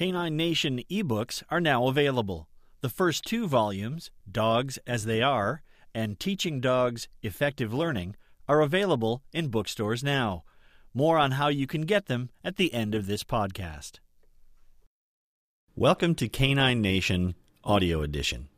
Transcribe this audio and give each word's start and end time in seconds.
Canine 0.00 0.34
Nation 0.34 0.80
ebooks 0.90 1.42
are 1.50 1.60
now 1.60 1.86
available. 1.86 2.48
The 2.80 2.88
first 2.88 3.22
two 3.22 3.46
volumes, 3.46 4.10
Dogs 4.32 4.78
as 4.86 5.04
They 5.04 5.20
Are 5.20 5.62
and 5.94 6.18
Teaching 6.18 6.58
Dogs 6.58 7.06
Effective 7.22 7.74
Learning, 7.74 8.16
are 8.48 8.62
available 8.62 9.22
in 9.34 9.48
bookstores 9.48 10.02
now. 10.02 10.44
More 10.94 11.18
on 11.18 11.32
how 11.32 11.48
you 11.48 11.66
can 11.66 11.82
get 11.82 12.06
them 12.06 12.30
at 12.42 12.56
the 12.56 12.72
end 12.72 12.94
of 12.94 13.06
this 13.06 13.22
podcast. 13.22 13.98
Welcome 15.76 16.14
to 16.14 16.30
Canine 16.30 16.80
Nation 16.80 17.34
Audio 17.62 18.00
Edition. 18.00 18.48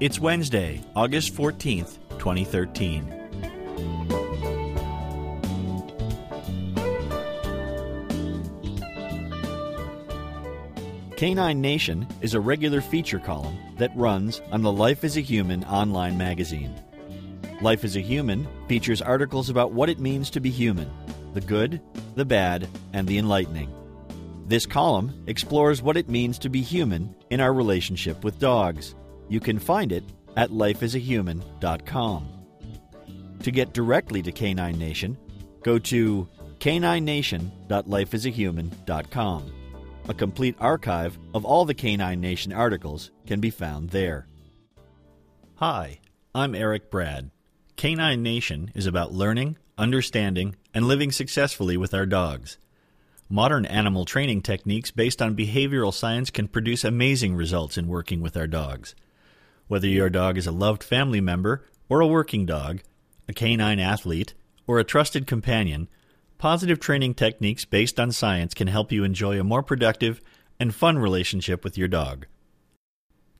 It's 0.00 0.18
Wednesday, 0.18 0.82
August 0.96 1.34
14th, 1.34 1.98
2013. 2.18 3.23
Canine 11.16 11.60
Nation 11.60 12.08
is 12.22 12.34
a 12.34 12.40
regular 12.40 12.80
feature 12.80 13.20
column 13.20 13.56
that 13.78 13.96
runs 13.96 14.42
on 14.50 14.62
the 14.62 14.72
Life 14.72 15.04
as 15.04 15.16
a 15.16 15.20
Human 15.20 15.62
online 15.64 16.18
magazine. 16.18 16.74
Life 17.60 17.84
as 17.84 17.94
a 17.94 18.00
Human 18.00 18.48
features 18.66 19.00
articles 19.00 19.48
about 19.48 19.70
what 19.70 19.88
it 19.88 20.00
means 20.00 20.28
to 20.30 20.40
be 20.40 20.50
human 20.50 20.90
the 21.32 21.40
good, 21.40 21.80
the 22.14 22.24
bad, 22.24 22.68
and 22.92 23.08
the 23.08 23.18
enlightening. 23.18 23.68
This 24.46 24.66
column 24.66 25.24
explores 25.26 25.82
what 25.82 25.96
it 25.96 26.08
means 26.08 26.38
to 26.40 26.48
be 26.48 26.62
human 26.62 27.12
in 27.30 27.40
our 27.40 27.52
relationship 27.52 28.22
with 28.22 28.38
dogs. 28.38 28.94
You 29.28 29.40
can 29.40 29.58
find 29.58 29.90
it 29.90 30.04
at 30.36 30.50
lifeasahuman.com. 30.50 32.28
To 33.42 33.50
get 33.50 33.72
directly 33.72 34.22
to 34.22 34.30
Canine 34.30 34.78
Nation, 34.78 35.18
go 35.64 35.80
to 35.80 36.28
caninenation.lifeasahuman.com. 36.60 39.52
A 40.06 40.12
complete 40.12 40.54
archive 40.60 41.18
of 41.32 41.46
all 41.46 41.64
the 41.64 41.72
Canine 41.72 42.20
Nation 42.20 42.52
articles 42.52 43.10
can 43.26 43.40
be 43.40 43.48
found 43.48 43.88
there. 43.88 44.26
Hi, 45.54 46.00
I'm 46.34 46.54
Eric 46.54 46.90
Brad. 46.90 47.30
Canine 47.76 48.22
Nation 48.22 48.70
is 48.74 48.84
about 48.84 49.14
learning, 49.14 49.56
understanding, 49.78 50.56
and 50.74 50.86
living 50.86 51.10
successfully 51.10 51.78
with 51.78 51.94
our 51.94 52.04
dogs. 52.04 52.58
Modern 53.30 53.64
animal 53.64 54.04
training 54.04 54.42
techniques 54.42 54.90
based 54.90 55.22
on 55.22 55.34
behavioral 55.34 55.94
science 55.94 56.28
can 56.28 56.48
produce 56.48 56.84
amazing 56.84 57.34
results 57.34 57.78
in 57.78 57.88
working 57.88 58.20
with 58.20 58.36
our 58.36 58.46
dogs. 58.46 58.94
Whether 59.68 59.88
your 59.88 60.10
dog 60.10 60.36
is 60.36 60.46
a 60.46 60.52
loved 60.52 60.84
family 60.84 61.22
member 61.22 61.64
or 61.88 62.00
a 62.00 62.06
working 62.06 62.44
dog, 62.44 62.82
a 63.26 63.32
canine 63.32 63.80
athlete, 63.80 64.34
or 64.66 64.78
a 64.78 64.84
trusted 64.84 65.26
companion, 65.26 65.88
Positive 66.44 66.78
training 66.78 67.14
techniques 67.14 67.64
based 67.64 67.98
on 67.98 68.12
science 68.12 68.52
can 68.52 68.66
help 68.66 68.92
you 68.92 69.02
enjoy 69.02 69.40
a 69.40 69.42
more 69.42 69.62
productive 69.62 70.20
and 70.60 70.74
fun 70.74 70.98
relationship 70.98 71.64
with 71.64 71.78
your 71.78 71.88
dog. 71.88 72.26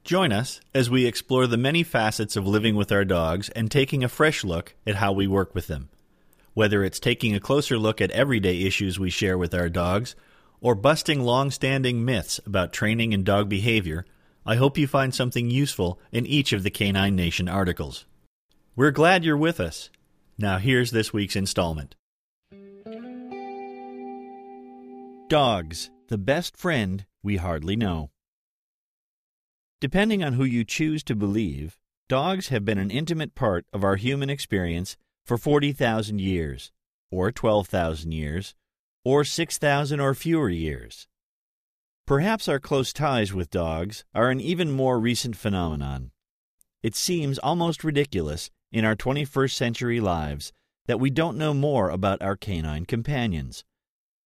Join 0.05 0.33
us 0.33 0.63
as 0.73 0.89
we 0.89 1.05
explore 1.05 1.47
the 1.47 1.59
many 1.59 1.83
facets 1.83 2.35
of 2.35 2.47
living 2.47 2.77
with 2.77 2.91
our 2.91 3.05
dogs 3.05 3.51
and 3.51 3.71
taking 3.71 4.03
a 4.03 4.09
fresh 4.09 4.43
look 4.43 4.75
at 4.87 4.95
how 4.95 5.13
we 5.13 5.27
work 5.27 5.55
with 5.55 5.67
them. 5.67 5.91
Whether 6.55 6.83
it's 6.83 6.99
taking 6.99 7.35
a 7.35 7.41
closer 7.41 7.77
look 7.77 8.01
at 8.01 8.11
everyday 8.13 8.63
issues 8.63 8.99
we 8.99 9.11
share 9.11 9.37
with 9.37 9.53
our 9.53 9.69
dogs 9.69 10.17
or 10.63 10.75
busting 10.75 11.21
long 11.21 11.51
standing 11.51 12.07
myths 12.07 12.41
about 12.47 12.73
training 12.73 13.13
and 13.13 13.23
dog 13.23 13.51
behavior, 13.51 14.07
I 14.47 14.57
hope 14.57 14.79
you 14.79 14.87
find 14.87 15.15
something 15.15 15.51
useful 15.51 16.01
in 16.11 16.25
each 16.25 16.55
of 16.55 16.63
the 16.63 16.71
Canine 16.71 17.15
Nation 17.15 17.51
articles. 17.51 18.07
We're 18.75 18.93
glad 18.93 19.27
you're 19.27 19.37
with 19.37 19.61
us. 19.61 19.91
Now, 20.39 20.57
here's 20.57 20.91
this 20.91 21.13
week's 21.13 21.37
installment. 21.37 21.97
Dogs, 25.35 25.91
the 26.07 26.17
best 26.17 26.57
friend 26.57 27.07
we 27.25 27.39
hardly 27.39 27.75
know. 27.75 28.13
Depending 29.81 30.23
on 30.23 30.35
who 30.35 30.45
you 30.45 30.65
choose 30.65 31.03
to 31.03 31.17
believe, 31.17 31.77
dogs 32.09 32.51
have 32.51 32.65
been 32.65 32.79
an 32.79 32.93
intimate 32.93 33.35
part 33.35 33.67
of 33.73 33.83
our 33.83 33.97
human 33.97 34.31
experience 34.31 34.97
for 35.27 35.37
40,000 35.37 36.21
years, 36.21 36.71
or 37.11 37.33
12,000 37.33 38.13
years, 38.13 38.55
or 39.05 39.25
6,000 39.25 39.99
or 39.99 40.15
fewer 40.15 40.51
years. 40.51 41.09
Perhaps 42.07 42.47
our 42.47 42.61
close 42.61 42.93
ties 42.93 43.33
with 43.33 43.51
dogs 43.51 44.05
are 44.15 44.31
an 44.31 44.41
even 44.41 44.71
more 44.71 45.01
recent 45.01 45.35
phenomenon. 45.35 46.13
It 46.81 46.95
seems 46.95 47.41
almost 47.41 47.83
ridiculous 47.83 48.53
in 48.71 48.85
our 48.85 48.95
21st 48.95 49.55
century 49.55 49.99
lives 49.99 50.53
that 50.87 51.01
we 51.01 51.11
don't 51.11 51.37
know 51.37 51.55
more 51.55 51.91
about 51.91 52.23
our 52.23 52.37
canine 52.37 52.85
companions. 52.85 53.65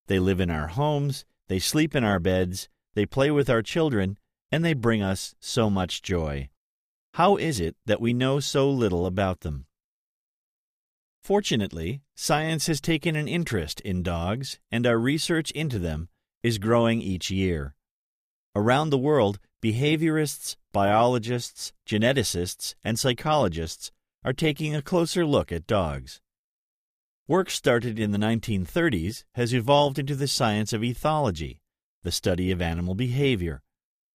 They 0.09 0.19
live 0.19 0.41
in 0.41 0.51
our 0.51 0.69
homes, 0.69 1.25
they 1.49 1.59
sleep 1.59 1.95
in 1.95 2.03
our 2.03 2.19
beds, 2.19 2.69
they 2.95 3.07
play 3.07 3.31
with 3.31 3.49
our 3.49 3.63
children, 3.63 4.19
and 4.51 4.65
they 4.65 4.73
bring 4.73 5.03
us 5.03 5.35
so 5.39 5.69
much 5.69 6.03
joy. 6.03 6.49
How 7.15 7.37
is 7.37 7.61
it 7.61 7.77
that 7.85 8.01
we 8.01 8.13
know 8.15 8.41
so 8.41 8.71
little 8.71 9.05
about 9.07 9.41
them? 9.41 9.67
Fortunately, 11.23 12.01
science 12.15 12.69
has 12.69 12.81
taken 12.81 13.17
an 13.17 13.29
interest 13.29 13.81
in 13.83 14.03
dogs, 14.03 14.59
and 14.73 14.87
our 14.87 14.99
research 14.99 15.51
into 15.51 15.79
them 15.79 16.09
is 16.43 16.57
growing 16.57 17.03
each 17.03 17.31
year. 17.31 17.75
Around 18.57 18.91
the 18.91 18.99
world, 18.99 19.39
behaviorists, 19.63 20.57
biologists, 20.73 21.73
geneticists, 21.87 22.75
and 22.83 22.99
psychologists 22.99 23.93
are 24.25 24.33
taking 24.33 24.75
a 24.75 24.81
closer 24.81 25.27
look 25.27 25.53
at 25.53 25.67
dogs. 25.67 26.23
Work 27.29 27.51
started 27.51 27.99
in 27.99 28.13
the 28.13 28.19
1930s 28.19 29.25
has 29.35 29.53
evolved 29.53 29.99
into 29.99 30.15
the 30.15 30.27
science 30.27 30.73
of 30.73 30.81
ethology, 30.81 31.59
the 32.03 32.11
study 32.11 32.51
of 32.51 32.63
animal 32.63 32.95
behavior. 32.95 33.61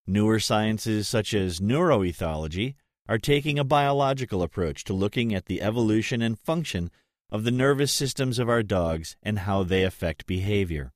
Newer 0.07 0.39
sciences 0.39 1.07
such 1.07 1.35
as 1.35 1.59
neuroethology 1.59 2.73
are 3.07 3.19
taking 3.19 3.59
a 3.59 3.63
biological 3.63 4.41
approach 4.41 4.83
to 4.85 4.93
looking 4.93 5.31
at 5.31 5.45
the 5.45 5.61
evolution 5.61 6.23
and 6.23 6.39
function 6.39 6.89
of 7.29 7.43
the 7.43 7.51
nervous 7.51 7.93
systems 7.93 8.39
of 8.39 8.49
our 8.49 8.63
dogs 8.63 9.15
and 9.21 9.39
how 9.39 9.61
they 9.61 9.83
affect 9.83 10.25
behavior. 10.25 10.91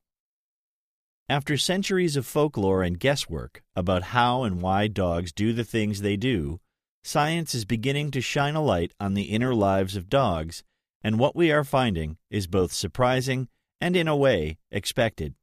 After 1.29 1.55
centuries 1.55 2.15
of 2.15 2.25
folklore 2.25 2.81
and 2.81 2.99
guesswork 2.99 3.61
about 3.75 4.01
how 4.01 4.41
and 4.41 4.59
why 4.59 4.87
dogs 4.87 5.31
do 5.31 5.53
the 5.53 5.63
things 5.63 6.01
they 6.01 6.17
do, 6.17 6.61
science 7.03 7.53
is 7.53 7.63
beginning 7.63 8.09
to 8.09 8.21
shine 8.21 8.55
a 8.55 8.63
light 8.63 8.91
on 8.99 9.13
the 9.13 9.25
inner 9.25 9.53
lives 9.53 9.95
of 9.95 10.09
dogs 10.09 10.63
and 11.03 11.19
what 11.19 11.35
we 11.35 11.51
are 11.51 11.63
finding 11.63 12.17
is 12.29 12.47
both 12.47 12.73
surprising 12.73 13.47
and, 13.79 13.95
in 13.95 14.07
a 14.07 14.15
way, 14.15 14.57
expected. 14.71 15.35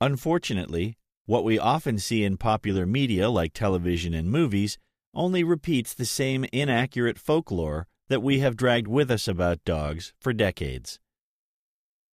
Unfortunately, 0.00 0.96
what 1.26 1.44
we 1.44 1.58
often 1.58 1.98
see 1.98 2.24
in 2.24 2.36
popular 2.36 2.86
media 2.86 3.30
like 3.30 3.52
television 3.52 4.14
and 4.14 4.30
movies 4.30 4.78
only 5.14 5.44
repeats 5.44 5.94
the 5.94 6.04
same 6.04 6.44
inaccurate 6.52 7.18
folklore 7.18 7.86
that 8.08 8.22
we 8.22 8.40
have 8.40 8.56
dragged 8.56 8.88
with 8.88 9.10
us 9.10 9.28
about 9.28 9.64
dogs 9.64 10.12
for 10.20 10.32
decades. 10.32 10.98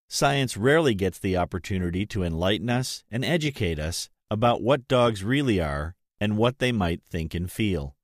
Science 0.07 0.55
rarely 0.55 0.93
gets 0.93 1.19
the 1.19 1.35
opportunity 1.35 2.05
to 2.05 2.23
enlighten 2.23 2.69
us 2.69 3.03
and 3.11 3.25
educate 3.25 3.79
us 3.79 4.09
about 4.29 4.61
what 4.61 4.87
dogs 4.87 5.23
really 5.23 5.59
are 5.59 5.95
and 6.19 6.37
what 6.37 6.59
they 6.59 6.71
might 6.71 7.03
think 7.03 7.33
and 7.33 7.51
feel. 7.51 7.95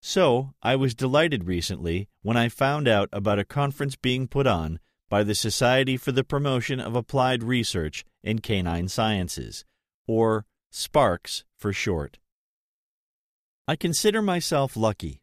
So, 0.00 0.54
I 0.62 0.76
was 0.76 0.94
delighted 0.94 1.44
recently 1.44 2.08
when 2.28 2.36
I 2.36 2.50
found 2.50 2.86
out 2.86 3.08
about 3.10 3.38
a 3.38 3.42
conference 3.58 3.96
being 3.96 4.28
put 4.28 4.46
on 4.46 4.80
by 5.08 5.24
the 5.24 5.34
Society 5.34 5.96
for 5.96 6.12
the 6.12 6.22
Promotion 6.22 6.78
of 6.78 6.94
Applied 6.94 7.42
Research 7.42 8.04
in 8.22 8.40
Canine 8.40 8.88
Sciences, 8.88 9.64
or 10.06 10.44
SPARCS 10.70 11.44
for 11.56 11.72
short. 11.72 12.18
I 13.66 13.76
consider 13.76 14.20
myself 14.20 14.76
lucky. 14.76 15.22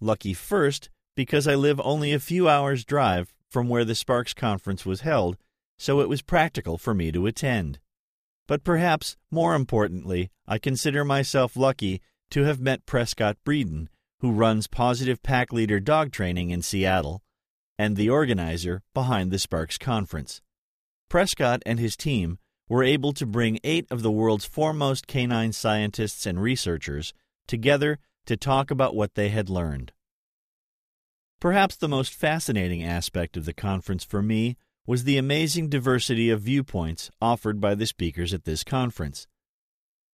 Lucky 0.00 0.32
first 0.32 0.88
because 1.14 1.46
I 1.46 1.54
live 1.54 1.78
only 1.84 2.14
a 2.14 2.18
few 2.18 2.48
hours' 2.48 2.86
drive 2.86 3.34
from 3.50 3.68
where 3.68 3.84
the 3.84 3.94
SPARCS 3.94 4.32
conference 4.32 4.86
was 4.86 5.02
held, 5.02 5.36
so 5.76 6.00
it 6.00 6.08
was 6.08 6.22
practical 6.22 6.78
for 6.78 6.94
me 6.94 7.12
to 7.12 7.26
attend. 7.26 7.80
But 8.46 8.64
perhaps 8.64 9.18
more 9.30 9.54
importantly, 9.54 10.30
I 10.48 10.56
consider 10.56 11.04
myself 11.04 11.54
lucky 11.54 12.00
to 12.30 12.44
have 12.44 12.60
met 12.60 12.86
Prescott 12.86 13.36
Breeden 13.44 13.88
who 14.20 14.32
runs 14.32 14.66
Positive 14.66 15.22
Pack 15.22 15.52
Leader 15.52 15.80
Dog 15.80 16.10
Training 16.12 16.50
in 16.50 16.62
Seattle, 16.62 17.22
and 17.78 17.96
the 17.96 18.08
organizer 18.08 18.82
behind 18.94 19.30
the 19.30 19.38
SPARCS 19.38 19.78
Conference. 19.78 20.40
Prescott 21.08 21.62
and 21.66 21.78
his 21.78 21.96
team 21.96 22.38
were 22.68 22.82
able 22.82 23.12
to 23.12 23.26
bring 23.26 23.60
eight 23.62 23.86
of 23.90 24.02
the 24.02 24.10
world's 24.10 24.44
foremost 24.44 25.06
canine 25.06 25.52
scientists 25.52 26.26
and 26.26 26.40
researchers 26.40 27.12
together 27.46 27.98
to 28.24 28.36
talk 28.36 28.70
about 28.70 28.96
what 28.96 29.14
they 29.14 29.28
had 29.28 29.48
learned. 29.48 29.92
Perhaps 31.38 31.76
the 31.76 31.88
most 31.88 32.12
fascinating 32.12 32.82
aspect 32.82 33.36
of 33.36 33.44
the 33.44 33.52
conference 33.52 34.04
for 34.04 34.22
me 34.22 34.56
was 34.86 35.04
the 35.04 35.18
amazing 35.18 35.68
diversity 35.68 36.30
of 36.30 36.40
viewpoints 36.40 37.10
offered 37.20 37.60
by 37.60 37.74
the 37.74 37.86
speakers 37.86 38.32
at 38.32 38.44
this 38.44 38.64
conference. 38.64 39.26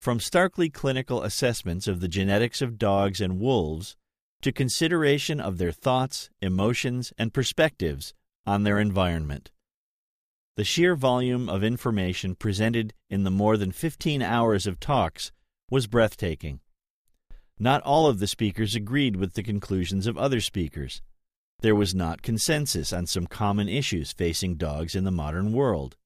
From 0.02 0.18
starkly 0.18 0.68
clinical 0.68 1.22
assessments 1.22 1.86
of 1.86 2.00
the 2.00 2.08
genetics 2.08 2.60
of 2.60 2.76
dogs 2.76 3.20
and 3.20 3.38
wolves 3.38 3.96
to 4.40 4.50
consideration 4.50 5.38
of 5.38 5.58
their 5.58 5.70
thoughts, 5.70 6.28
emotions, 6.40 7.12
and 7.18 7.32
perspectives 7.32 8.12
on 8.44 8.64
their 8.64 8.80
environment. 8.80 9.52
the 10.56 10.64
sheer 10.64 10.96
volume 10.96 11.48
of 11.48 11.62
information 11.62 12.34
presented 12.34 12.94
in 13.08 13.22
the 13.22 13.30
more 13.30 13.56
than 13.56 13.70
15 13.70 14.22
hours 14.22 14.66
of 14.66 14.80
talks 14.80 15.30
was 15.70 15.86
breathtaking. 15.86 16.58
Not 17.60 17.80
all 17.82 18.08
of 18.08 18.18
the 18.18 18.26
speakers 18.26 18.74
agreed 18.74 19.14
with 19.14 19.34
the 19.34 19.44
conclusions 19.44 20.08
of 20.08 20.18
other 20.18 20.40
speakers. 20.40 21.00
There 21.60 21.76
was 21.76 21.94
not 21.94 22.22
consensus 22.22 22.92
on 22.92 23.06
some 23.06 23.28
common 23.28 23.68
issues 23.68 24.10
facing 24.10 24.56
dogs 24.56 24.96
in 24.96 25.04
the 25.04 25.12
modern 25.12 25.52
world. 25.52 25.96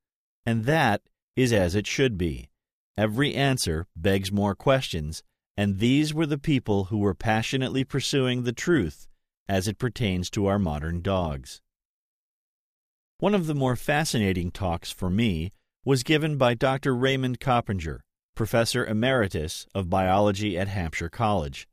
And 0.45 0.67
that 0.67 1.01
is 1.35 1.51
as 1.51 1.75
it 1.75 1.87
should 1.87 2.19
be. 2.19 2.51
Every 2.97 3.35
answer 3.35 3.87
begs 3.95 4.33
more 4.33 4.55
questions, 4.55 5.23
and 5.57 5.79
these 5.79 6.15
were 6.15 6.27
the 6.27 6.39
people 6.39 6.85
who 6.85 6.99
were 6.99 7.15
passionately 7.15 7.85
pursuing 7.85 8.43
the 8.43 8.53
truth 8.53 9.07
as 9.49 9.69
it 9.69 9.79
pertains 9.79 10.31
to 10.31 10.47
our 10.47 10.59
modern 10.59 11.03
dogs. 11.03 11.61
One 13.19 13.35
of 13.35 13.47
the 13.47 13.55
more 13.55 13.77
fascinating 13.77 14.51
talks 14.51 14.91
for 14.91 15.11
me 15.11 15.53
was 15.85 16.03
given 16.03 16.37
by 16.37 16.55
Dr. 16.55 16.95
Raymond 16.95 17.39
Coppinger, 17.39 18.03
Professor 18.35 18.85
Emeritus 18.85 19.67
of 19.75 19.89
Biology 19.89 20.59
at 20.59 20.69
Hampshire 20.69 21.09
College. 21.09 21.69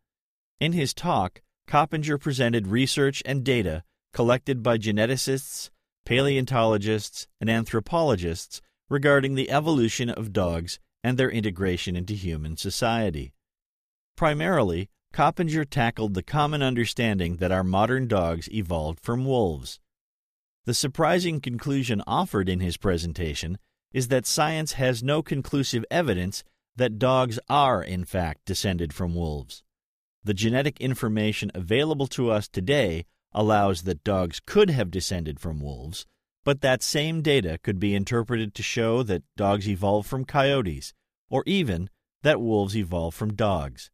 In 0.60 0.74
his 0.74 0.94
talk, 0.94 1.42
Coppinger 1.68 2.18
presented 2.18 2.68
research 2.68 3.24
and 3.26 3.44
data 3.44 3.84
collected 4.14 4.62
by 4.62 4.78
geneticists, 4.78 5.70
paleontologists, 6.06 7.28
and 7.42 7.50
anthropologists 7.50 8.62
regarding 8.90 9.36
the 9.36 9.50
evolution 9.50 10.10
of 10.10 10.34
dogs 10.34 10.80
and 11.04 11.18
their 11.18 11.30
integration 11.30 11.96
into 11.96 12.14
human 12.14 12.58
society. 12.58 13.34
Primarily, 14.16 14.90
Coppinger 15.12 15.66
tackled 15.66 16.14
the 16.14 16.24
common 16.24 16.64
understanding 16.64 17.38
that 17.38 17.52
our 17.52 17.64
modern 17.64 18.08
dogs 18.08 18.50
evolved 18.52 19.00
from 19.00 19.26
wolves. 19.26 19.80
The 20.66 20.74
surprising 20.74 21.42
conclusion 21.42 22.02
offered 22.08 22.48
in 22.48 22.62
his 22.62 22.78
presentation 22.78 23.58
is 23.92 24.08
that 24.08 24.26
science 24.26 24.74
has 24.74 25.04
no 25.04 25.22
conclusive 25.22 25.86
evidence 25.92 26.44
that 26.76 26.98
dogs 26.98 27.38
are, 27.50 27.84
in 27.84 28.06
fact, 28.06 28.46
descended 28.46 28.94
from 28.94 29.14
wolves. 29.14 29.62
The 30.24 30.34
genetic 30.34 30.80
information 30.80 31.52
available 31.54 32.08
to 32.08 32.32
us 32.32 32.48
today 32.48 33.06
allows 33.34 33.84
that 33.84 34.04
dogs 34.04 34.40
could 34.46 34.70
have 34.70 34.90
descended 34.90 35.40
from 35.40 35.60
wolves, 35.60 36.08
but 36.44 36.62
that 36.62 36.84
same 36.84 37.22
data 37.22 37.58
could 37.64 37.80
be 37.80 37.96
interpreted 37.96 38.54
to 38.54 38.64
show 38.64 39.04
that 39.04 39.24
dogs 39.38 39.68
evolved 39.68 40.08
from 40.08 40.26
coyotes, 40.26 40.94
or 41.30 41.44
even 41.46 41.90
that 42.22 42.42
wolves 42.42 42.76
evolved 42.76 43.16
from 43.16 43.34
dogs. 43.34 43.90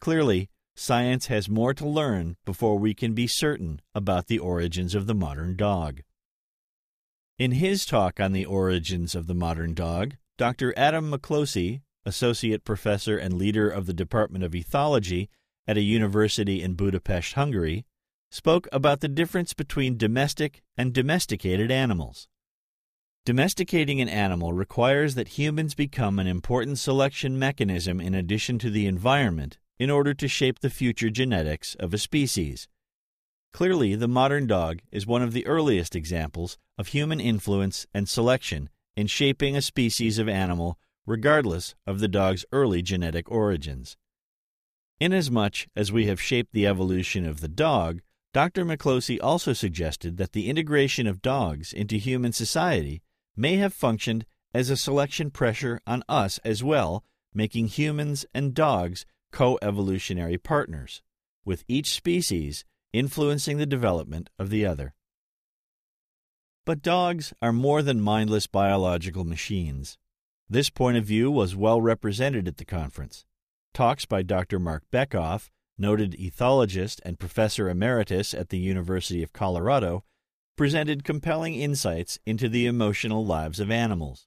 Clearly, 0.00 0.50
science 0.74 1.26
has 1.26 1.48
more 1.48 1.72
to 1.74 1.88
learn 1.88 2.36
before 2.44 2.78
we 2.78 2.94
can 2.94 3.14
be 3.14 3.26
certain 3.26 3.80
about 3.94 4.26
the 4.26 4.38
origins 4.38 4.94
of 4.94 5.06
the 5.06 5.14
modern 5.14 5.56
dog. 5.56 6.00
In 7.38 7.52
his 7.52 7.84
talk 7.84 8.20
on 8.20 8.32
the 8.32 8.46
origins 8.46 9.14
of 9.14 9.26
the 9.26 9.34
modern 9.34 9.74
dog, 9.74 10.16
Dr. 10.38 10.74
Adam 10.76 11.10
Miklosi, 11.10 11.80
associate 12.04 12.64
professor 12.64 13.18
and 13.18 13.34
leader 13.34 13.68
of 13.68 13.86
the 13.86 13.92
Department 13.92 14.44
of 14.44 14.52
Ethology 14.52 15.28
at 15.66 15.76
a 15.76 15.82
university 15.82 16.62
in 16.62 16.74
Budapest, 16.74 17.34
Hungary, 17.34 17.84
spoke 18.30 18.68
about 18.72 19.00
the 19.00 19.08
difference 19.08 19.52
between 19.52 19.96
domestic 19.96 20.62
and 20.76 20.92
domesticated 20.92 21.70
animals. 21.70 22.28
Domesticating 23.24 24.00
an 24.00 24.08
animal 24.08 24.52
requires 24.52 25.14
that 25.16 25.36
humans 25.36 25.74
become 25.74 26.18
an 26.18 26.26
important 26.26 26.78
selection 26.78 27.38
mechanism 27.38 28.00
in 28.00 28.14
addition 28.14 28.58
to 28.60 28.70
the 28.70 28.86
environment 28.86 29.58
in 29.78 29.90
order 29.90 30.14
to 30.14 30.28
shape 30.28 30.60
the 30.60 30.70
future 30.70 31.10
genetics 31.10 31.74
of 31.76 31.92
a 31.92 31.98
species. 31.98 32.68
Clearly, 33.52 33.94
the 33.94 34.06
modern 34.06 34.46
dog 34.46 34.80
is 34.92 35.06
one 35.06 35.22
of 35.22 35.32
the 35.32 35.46
earliest 35.46 35.96
examples 35.96 36.56
of 36.78 36.88
human 36.88 37.20
influence 37.20 37.86
and 37.92 38.08
selection 38.08 38.68
in 38.96 39.06
shaping 39.06 39.56
a 39.56 39.62
species 39.62 40.18
of 40.18 40.28
animal 40.28 40.78
regardless 41.06 41.74
of 41.86 42.00
the 42.00 42.08
dog's 42.08 42.44
early 42.52 42.82
genetic 42.82 43.30
origins. 43.30 43.96
Inasmuch 45.00 45.66
as 45.74 45.92
we 45.92 46.06
have 46.06 46.20
shaped 46.20 46.52
the 46.52 46.66
evolution 46.66 47.26
of 47.26 47.40
the 47.40 47.48
dog, 47.48 48.02
Dr. 48.36 48.66
Miklosi 48.66 49.18
also 49.22 49.54
suggested 49.54 50.18
that 50.18 50.32
the 50.32 50.50
integration 50.50 51.06
of 51.06 51.22
dogs 51.22 51.72
into 51.72 51.96
human 51.96 52.32
society 52.32 53.00
may 53.34 53.56
have 53.56 53.72
functioned 53.72 54.26
as 54.52 54.68
a 54.68 54.76
selection 54.76 55.30
pressure 55.30 55.80
on 55.86 56.02
us 56.06 56.36
as 56.44 56.62
well, 56.62 57.02
making 57.32 57.68
humans 57.68 58.26
and 58.34 58.52
dogs 58.52 59.06
co 59.32 59.58
evolutionary 59.62 60.36
partners, 60.36 61.00
with 61.46 61.64
each 61.66 61.94
species 61.94 62.66
influencing 62.92 63.56
the 63.56 63.64
development 63.64 64.28
of 64.38 64.50
the 64.50 64.66
other. 64.66 64.92
But 66.66 66.82
dogs 66.82 67.32
are 67.40 67.54
more 67.54 67.80
than 67.80 68.02
mindless 68.02 68.46
biological 68.46 69.24
machines. 69.24 69.96
This 70.46 70.68
point 70.68 70.98
of 70.98 71.06
view 71.06 71.30
was 71.30 71.56
well 71.56 71.80
represented 71.80 72.46
at 72.46 72.58
the 72.58 72.66
conference. 72.66 73.24
Talks 73.72 74.04
by 74.04 74.20
Dr. 74.20 74.58
Marc 74.58 74.82
Bekoff, 74.92 75.48
noted 75.78 76.16
ethologist 76.18 77.00
and 77.04 77.18
professor 77.18 77.68
emeritus 77.68 78.32
at 78.34 78.48
the 78.48 78.58
University 78.58 79.22
of 79.22 79.32
Colorado, 79.32 80.04
presented 80.56 81.04
compelling 81.04 81.54
insights 81.54 82.18
into 82.24 82.48
the 82.48 82.66
emotional 82.66 83.24
lives 83.24 83.60
of 83.60 83.70
animals. 83.70 84.26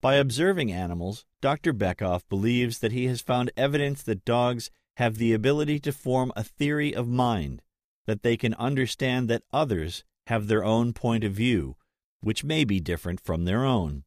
By 0.00 0.16
observing 0.16 0.72
animals, 0.72 1.24
Dr. 1.40 1.72
Bekoff 1.72 2.22
believes 2.28 2.80
that 2.80 2.92
he 2.92 3.06
has 3.06 3.20
found 3.20 3.50
evidence 3.56 4.02
that 4.02 4.24
dogs 4.24 4.70
have 4.96 5.18
the 5.18 5.32
ability 5.32 5.78
to 5.80 5.92
form 5.92 6.32
a 6.34 6.42
theory 6.42 6.94
of 6.94 7.08
mind 7.08 7.62
that 8.06 8.22
they 8.22 8.36
can 8.36 8.54
understand 8.54 9.28
that 9.28 9.42
others 9.52 10.04
have 10.28 10.46
their 10.46 10.64
own 10.64 10.92
point 10.92 11.24
of 11.24 11.32
view, 11.32 11.76
which 12.20 12.44
may 12.44 12.64
be 12.64 12.80
different 12.80 13.20
from 13.20 13.44
their 13.44 13.64
own. 13.64 14.04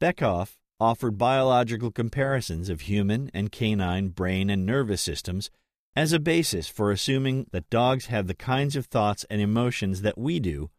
Bekoff 0.00 0.56
offered 0.82 1.16
biological 1.16 1.92
comparisons 1.92 2.68
of 2.68 2.82
human 2.82 3.30
and 3.32 3.52
canine 3.52 4.08
brain 4.08 4.50
and 4.50 4.66
nervous 4.66 5.00
systems 5.00 5.48
as 5.94 6.12
a 6.12 6.18
basis 6.18 6.66
for 6.68 6.90
assuming 6.90 7.46
that 7.52 7.70
dogs 7.70 8.06
have 8.06 8.26
the 8.26 8.34
kinds 8.34 8.74
of 8.74 8.86
thoughts 8.86 9.24
and 9.30 9.40
emotions 9.40 10.02
that 10.02 10.18
we 10.18 10.40
do, 10.40 10.70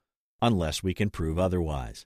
unless 0.41 0.83
we 0.83 0.93
can 0.93 1.09
prove 1.09 1.39
otherwise. 1.39 2.05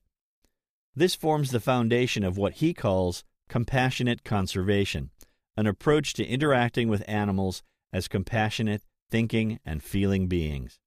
This 0.95 1.15
forms 1.15 1.49
the 1.49 1.59
foundation 1.59 2.23
of 2.23 2.37
what 2.37 2.53
he 2.53 2.73
calls 2.73 3.23
compassionate 3.49 4.23
conservation, 4.23 5.09
an 5.55 5.65
approach 5.65 6.13
to 6.13 6.25
interacting 6.25 6.89
with 6.89 7.03
animals 7.07 7.63
as 7.91 8.07
compassionate 8.07 8.83
thinking, 9.09 9.59
and 9.65 9.81
feeling 9.83 10.27
beings. 10.27 10.79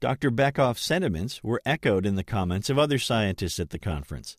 Dr. 0.00 0.30
Bekoff's 0.30 0.82
sentiments 0.82 1.42
were 1.42 1.62
echoed 1.64 2.06
in 2.06 2.16
the 2.16 2.24
comments 2.24 2.70
of 2.70 2.78
other 2.78 2.98
scientists 2.98 3.60
at 3.60 3.70
the 3.70 3.78
conference. 3.78 4.36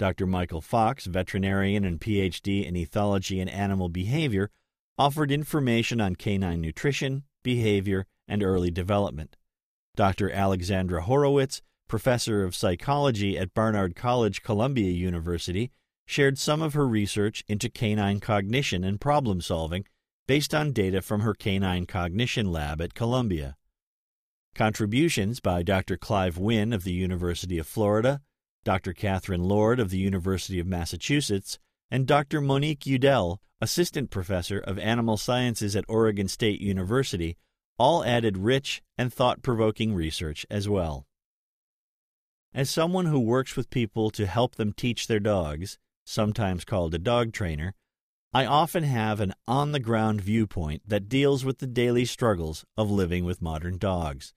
Dr. 0.00 0.26
Michael 0.26 0.62
Fox, 0.62 1.04
veterinarian 1.04 1.84
and 1.84 2.00
PhD 2.00 2.66
in 2.66 2.72
ethology 2.72 3.38
and 3.38 3.50
animal 3.50 3.90
behavior, 3.90 4.48
offered 4.96 5.30
information 5.30 6.00
on 6.00 6.16
canine 6.16 6.62
nutrition, 6.62 7.24
behavior, 7.42 8.06
and 8.26 8.42
early 8.42 8.70
development. 8.70 9.36
Dr. 9.96 10.30
Alexandra 10.30 11.02
Horowitz, 11.02 11.60
professor 11.86 12.44
of 12.44 12.56
psychology 12.56 13.36
at 13.36 13.52
Barnard 13.52 13.94
College, 13.94 14.40
Columbia 14.40 14.90
University, 14.90 15.70
shared 16.06 16.38
some 16.38 16.62
of 16.62 16.72
her 16.72 16.88
research 16.88 17.44
into 17.46 17.68
canine 17.68 18.20
cognition 18.20 18.82
and 18.82 19.02
problem 19.02 19.42
solving 19.42 19.84
based 20.26 20.54
on 20.54 20.72
data 20.72 21.02
from 21.02 21.20
her 21.20 21.34
canine 21.34 21.84
cognition 21.84 22.50
lab 22.50 22.80
at 22.80 22.94
Columbia. 22.94 23.54
Contributions 24.54 25.40
by 25.40 25.62
Dr. 25.62 25.98
Clive 25.98 26.38
Wynne 26.38 26.72
of 26.72 26.84
the 26.84 26.94
University 26.94 27.58
of 27.58 27.66
Florida, 27.66 28.22
Dr. 28.64 28.92
Kathryn 28.92 29.46
Lord 29.46 29.80
of 29.80 29.90
the 29.90 29.98
University 29.98 30.58
of 30.58 30.66
Massachusetts, 30.66 31.58
and 31.90 32.06
Dr. 32.06 32.40
Monique 32.40 32.86
Udell, 32.86 33.40
Assistant 33.60 34.10
Professor 34.10 34.58
of 34.58 34.78
Animal 34.78 35.16
Sciences 35.16 35.74
at 35.74 35.84
Oregon 35.88 36.28
State 36.28 36.60
University, 36.60 37.36
all 37.78 38.04
added 38.04 38.36
rich 38.36 38.82
and 38.98 39.12
thought 39.12 39.42
provoking 39.42 39.94
research 39.94 40.44
as 40.50 40.68
well. 40.68 41.06
As 42.52 42.68
someone 42.68 43.06
who 43.06 43.20
works 43.20 43.56
with 43.56 43.70
people 43.70 44.10
to 44.10 44.26
help 44.26 44.56
them 44.56 44.72
teach 44.72 45.06
their 45.06 45.20
dogs, 45.20 45.78
sometimes 46.04 46.64
called 46.64 46.94
a 46.94 46.98
dog 46.98 47.32
trainer, 47.32 47.74
I 48.32 48.44
often 48.44 48.84
have 48.84 49.20
an 49.20 49.34
on 49.48 49.72
the 49.72 49.80
ground 49.80 50.20
viewpoint 50.20 50.82
that 50.86 51.08
deals 51.08 51.44
with 51.44 51.58
the 51.58 51.66
daily 51.66 52.04
struggles 52.04 52.64
of 52.76 52.90
living 52.90 53.24
with 53.24 53.42
modern 53.42 53.78
dogs. 53.78 54.34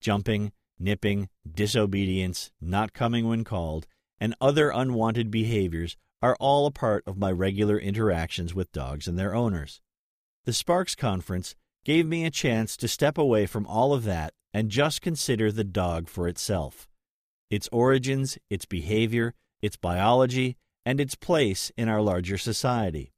Jumping, 0.00 0.52
nipping, 0.78 1.28
disobedience, 1.50 2.50
not 2.60 2.92
coming 2.92 3.28
when 3.28 3.44
called, 3.44 3.86
and 4.20 4.34
other 4.40 4.70
unwanted 4.70 5.30
behaviors 5.30 5.96
are 6.20 6.36
all 6.40 6.66
a 6.66 6.70
part 6.70 7.04
of 7.06 7.18
my 7.18 7.30
regular 7.30 7.78
interactions 7.78 8.54
with 8.54 8.72
dogs 8.72 9.06
and 9.06 9.18
their 9.18 9.34
owners. 9.34 9.80
The 10.44 10.52
SPARCS 10.52 10.94
Conference 10.94 11.54
gave 11.84 12.06
me 12.06 12.24
a 12.24 12.30
chance 12.30 12.76
to 12.78 12.88
step 12.88 13.18
away 13.18 13.46
from 13.46 13.66
all 13.66 13.92
of 13.92 14.04
that 14.04 14.32
and 14.52 14.70
just 14.70 15.02
consider 15.02 15.52
the 15.52 15.64
dog 15.64 16.08
for 16.08 16.28
itself 16.28 16.88
its 17.50 17.68
origins, 17.72 18.36
its 18.50 18.66
behavior, 18.66 19.34
its 19.62 19.76
biology, 19.76 20.56
and 20.84 21.00
its 21.00 21.14
place 21.14 21.72
in 21.78 21.88
our 21.88 22.02
larger 22.02 22.36
society. 22.36 23.10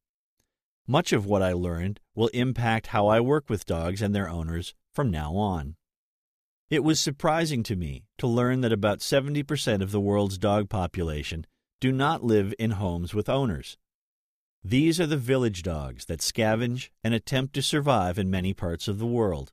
Much 0.87 1.13
of 1.13 1.27
what 1.27 1.43
I 1.43 1.53
learned 1.53 1.99
will 2.15 2.29
impact 2.29 2.89
how 2.89 3.09
I 3.09 3.21
work 3.21 3.49
with 3.49 3.67
dogs 3.67 4.03
and 4.03 4.15
their 4.15 4.29
owners 4.29 4.75
from 4.93 5.11
now 5.11 5.35
on. 5.35 5.75
It 6.71 6.85
was 6.85 7.01
surprising 7.01 7.65
to 7.65 7.75
me 7.75 8.05
to 8.19 8.29
learn 8.29 8.61
that 8.61 8.73
about 8.73 9.01
70% 9.01 9.83
of 9.83 9.91
the 9.91 10.01
world's 10.01 10.39
dog 10.39 10.69
population 10.69 11.45
do 11.81 11.91
not 11.91 12.23
live 12.23 12.55
in 12.61 12.73
homes 12.73 13.13
with 13.13 13.29
owners. 13.29 13.77
These 14.63 15.01
are 15.01 15.07
the 15.07 15.17
village 15.17 15.65
dogs 15.65 16.05
that 16.05 16.21
scavenge 16.21 16.91
and 17.03 17.13
attempt 17.13 17.55
to 17.55 17.63
survive 17.63 18.21
in 18.21 18.31
many 18.31 18.55
parts 18.55 18.87
of 18.87 19.01
the 19.01 19.07
world. 19.07 19.53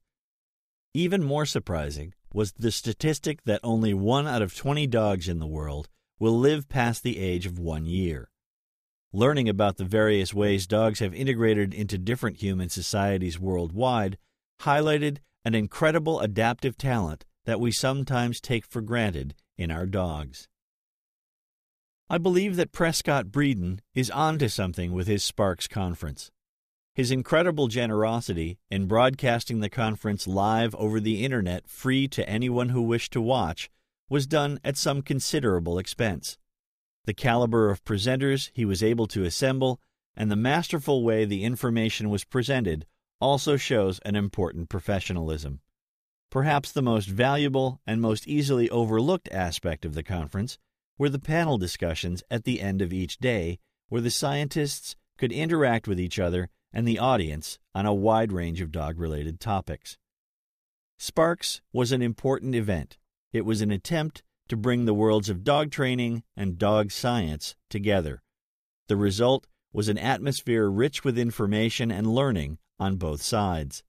Even 0.93 1.23
more 1.23 1.47
surprising 1.47 2.13
was 2.31 2.51
the 2.51 2.71
statistic 2.71 3.43
that 3.45 3.61
only 3.63 3.95
one 3.95 4.27
out 4.27 4.43
of 4.43 4.55
20 4.55 4.85
dogs 4.85 5.27
in 5.27 5.39
the 5.39 5.47
world 5.47 5.89
will 6.19 6.37
live 6.37 6.69
past 6.69 7.01
the 7.01 7.17
age 7.17 7.47
of 7.47 7.57
one 7.57 7.87
year. 7.87 8.29
Learning 9.11 9.49
about 9.49 9.77
the 9.77 9.85
various 9.85 10.35
ways 10.35 10.67
dogs 10.67 10.99
have 10.99 11.15
integrated 11.15 11.73
into 11.73 11.97
different 11.97 12.37
human 12.37 12.69
societies 12.69 13.39
worldwide 13.39 14.19
highlighted 14.61 15.17
an 15.47 15.55
incredible 15.55 16.19
adaptive 16.19 16.77
talent 16.77 17.23
that 17.45 17.61
we 17.61 17.71
sometimes 17.71 18.41
take 18.41 18.65
for 18.65 18.81
granted 18.81 19.33
in 19.57 19.71
our 19.71 19.85
dogs. 19.85 20.49
I 22.09 22.17
believe 22.17 22.57
that 22.57 22.73
Prescott 22.73 23.27
Breeden 23.27 23.79
is 23.95 24.11
onto 24.11 24.49
something 24.49 24.91
with 24.91 25.07
his 25.07 25.23
SPARCS 25.23 25.69
conference. 25.69 26.31
His 26.93 27.11
incredible 27.11 27.69
generosity 27.69 28.59
in 28.69 28.87
broadcasting 28.87 29.61
the 29.61 29.69
conference 29.69 30.27
live 30.27 30.75
over 30.75 30.99
the 30.99 31.23
internet 31.23 31.69
free 31.69 32.09
to 32.09 32.27
anyone 32.27 32.69
who 32.69 32.81
wished 32.81 33.13
to 33.13 33.21
watch 33.21 33.69
was 34.09 34.27
done 34.27 34.59
at 34.65 34.75
some 34.75 35.01
considerable 35.01 35.79
expense. 35.79 36.37
The 37.05 37.13
caliber 37.13 37.69
of 37.69 37.85
presenters 37.85 38.51
he 38.53 38.65
was 38.65 38.83
able 38.83 39.07
to 39.07 39.23
assemble 39.23 39.79
and 40.13 40.29
the 40.29 40.35
masterful 40.35 41.05
way 41.05 41.23
the 41.23 41.45
information 41.45 42.09
was 42.09 42.25
presented 42.25 42.85
also 43.19 43.57
shows 43.57 43.99
an 43.99 44.15
important 44.15 44.69
professionalism. 44.69 45.59
Perhaps 46.29 46.71
the 46.71 46.81
most 46.81 47.07
valuable 47.07 47.81
and 47.87 48.01
most 48.01 48.27
easily 48.27 48.69
overlooked 48.69 49.29
aspect 49.31 49.85
of 49.85 49.93
the 49.93 50.03
conference 50.03 50.57
were 50.97 51.09
the 51.09 51.19
panel 51.19 51.57
discussions 51.57 52.23
at 52.29 52.43
the 52.43 52.61
end 52.61 52.81
of 52.81 52.91
each 52.91 53.17
day, 53.17 53.59
where 53.89 54.01
the 54.01 54.11
scientists 54.11 54.95
could 55.17 55.31
interact 55.31 55.87
with 55.87 55.99
each 55.99 56.19
other 56.19 56.49
and 56.73 56.87
the 56.87 56.99
audience 56.99 57.59
on 57.73 57.85
a 57.85 57.93
wide 57.93 58.31
range 58.31 58.61
of 58.61 58.71
dog 58.71 58.99
related 58.99 59.39
topics. 59.39 59.97
SPARCS 60.97 61.61
was 61.71 61.91
an 61.91 62.01
important 62.01 62.55
event. 62.55 62.97
It 63.31 63.45
was 63.45 63.61
an 63.61 63.71
attempt 63.71 64.23
to 64.49 64.57
bring 64.57 64.85
the 64.85 64.93
worlds 64.93 65.29
of 65.29 65.43
dog 65.43 65.71
training 65.71 66.23
and 66.35 66.57
dog 66.57 66.91
science 66.91 67.55
together. 67.69 68.21
The 68.87 68.97
result 68.97 69.47
was 69.73 69.89
an 69.89 69.97
atmosphere 69.97 70.69
rich 70.69 71.03
with 71.03 71.17
information 71.17 71.91
and 71.91 72.07
learning 72.07 72.57
on 72.79 72.97
both 72.97 73.21
sides. 73.21 73.83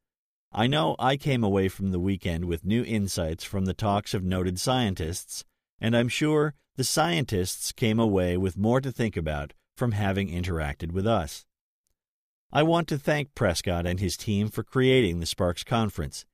I 0.52 0.66
know 0.66 0.96
I 0.98 1.16
came 1.16 1.44
away 1.44 1.68
from 1.68 1.90
the 1.90 2.00
weekend 2.00 2.46
with 2.46 2.64
new 2.64 2.82
insights 2.84 3.44
from 3.44 3.66
the 3.66 3.74
talks 3.74 4.14
of 4.14 4.24
noted 4.24 4.58
scientists, 4.58 5.44
and 5.80 5.96
I'm 5.96 6.08
sure 6.08 6.54
the 6.76 6.84
scientists 6.84 7.72
came 7.72 7.98
away 7.98 8.36
with 8.36 8.56
more 8.56 8.80
to 8.80 8.90
think 8.90 9.16
about 9.16 9.52
from 9.76 9.92
having 9.92 10.28
interacted 10.28 10.92
with 10.92 11.06
us. 11.06 11.44
I 12.50 12.62
want 12.62 12.88
to 12.88 12.98
thank 12.98 13.34
Prescott 13.34 13.86
and 13.86 14.00
his 14.00 14.16
team 14.16 14.48
for 14.48 14.62
creating 14.62 15.20
the 15.20 15.26
SPARCS 15.26 15.64
Conference. 15.64 16.24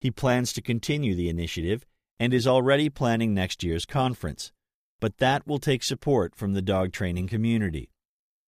He 0.00 0.10
plans 0.10 0.52
to 0.52 0.62
continue 0.62 1.14
the 1.14 1.28
initiative 1.28 1.84
and 2.20 2.32
is 2.32 2.46
already 2.46 2.88
planning 2.88 3.34
next 3.34 3.64
year's 3.64 3.84
conference, 3.84 4.52
but 5.00 5.18
that 5.18 5.46
will 5.46 5.58
take 5.58 5.82
support 5.82 6.36
from 6.36 6.52
the 6.52 6.62
dog 6.62 6.92
training 6.92 7.26
community. 7.26 7.90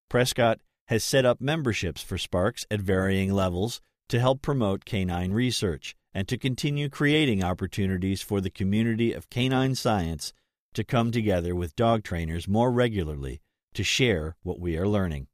Prescott 0.09 0.61
has 0.87 1.05
set 1.05 1.25
up 1.25 1.41
memberships 1.41 2.03
for 2.03 2.17
SPARCS 2.17 2.65
at 2.71 2.81
varying 2.81 3.33
levels 3.33 3.81
to 4.09 4.21
help 4.21 4.43
promote 4.43 4.85
canine 4.85 5.33
research 5.33 5.97
and 6.15 6.29
to 6.29 6.39
continue 6.39 6.89
creating 6.89 7.43
opportunities 7.43 8.23
for 8.23 8.41
the 8.41 8.51
community 8.51 9.13
of 9.13 9.29
canine 9.29 9.75
science 9.75 10.33
to 10.75 10.85
come 10.85 11.11
together 11.11 11.55
with 11.55 11.77
dog 11.77 12.05
trainers 12.05 12.47
more 12.47 12.71
regularly 12.71 13.41
to 13.75 13.83
share 13.83 14.37
what 14.43 14.61
we 14.61 14.77
are 14.77 14.89
learning. 14.89 15.27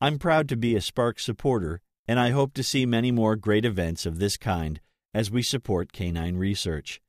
I'm 0.00 0.18
proud 0.18 0.48
to 0.50 0.56
be 0.56 0.76
a 0.76 0.80
Spark 0.80 1.18
supporter, 1.18 1.80
and 2.06 2.20
I 2.20 2.30
hope 2.30 2.54
to 2.54 2.62
see 2.62 2.86
many 2.86 3.10
more 3.10 3.36
great 3.36 3.64
events 3.64 4.06
of 4.06 4.18
this 4.18 4.36
kind 4.36 4.80
as 5.12 5.30
we 5.30 5.42
support 5.42 5.92
canine 5.92 6.36
research. 6.36 7.00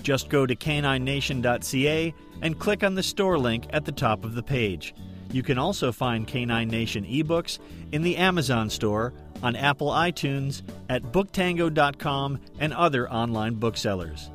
Just 0.00 0.28
go 0.28 0.46
to 0.46 0.54
caninenation.ca 0.54 2.14
and 2.42 2.58
click 2.60 2.84
on 2.84 2.94
the 2.94 3.02
store 3.02 3.36
link 3.36 3.66
at 3.70 3.84
the 3.84 3.90
top 3.90 4.24
of 4.24 4.36
the 4.36 4.44
page. 4.44 4.94
You 5.32 5.42
can 5.42 5.58
also 5.58 5.90
find 5.90 6.24
Canine 6.24 6.68
Nation 6.68 7.04
ebooks 7.04 7.58
in 7.90 8.02
the 8.02 8.16
Amazon 8.16 8.70
store, 8.70 9.12
on 9.42 9.56
Apple 9.56 9.88
iTunes, 9.88 10.62
at 10.88 11.02
booktango.com, 11.02 12.40
and 12.58 12.72
other 12.72 13.10
online 13.10 13.54
booksellers. 13.54 14.30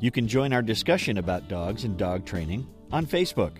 You 0.00 0.10
can 0.10 0.26
join 0.26 0.52
our 0.52 0.62
discussion 0.62 1.18
about 1.18 1.48
dogs 1.48 1.84
and 1.84 1.96
dog 1.96 2.24
training 2.24 2.66
on 2.90 3.06
Facebook. 3.06 3.52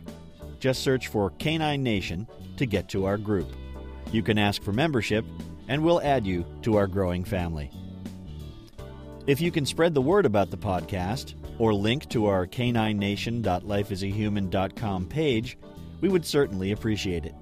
Just 0.58 0.82
search 0.82 1.08
for 1.08 1.30
Canine 1.30 1.82
Nation 1.82 2.26
to 2.56 2.66
get 2.66 2.88
to 2.88 3.04
our 3.04 3.16
group. 3.16 3.48
You 4.10 4.22
can 4.22 4.38
ask 4.38 4.62
for 4.62 4.72
membership, 4.72 5.24
and 5.68 5.82
we'll 5.82 6.02
add 6.02 6.26
you 6.26 6.44
to 6.62 6.76
our 6.76 6.86
growing 6.86 7.24
family. 7.24 7.70
If 9.26 9.40
you 9.40 9.52
can 9.52 9.64
spread 9.64 9.94
the 9.94 10.02
word 10.02 10.26
about 10.26 10.50
the 10.50 10.56
podcast 10.56 11.34
or 11.58 11.72
link 11.72 12.08
to 12.08 12.26
our 12.26 12.46
caninenation.lifeasahuman.com 12.46 15.06
page, 15.06 15.58
we 16.00 16.08
would 16.08 16.26
certainly 16.26 16.72
appreciate 16.72 17.24
it. 17.24 17.36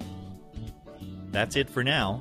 That's 1.30 1.56
it 1.56 1.70
for 1.70 1.82
now. 1.82 2.20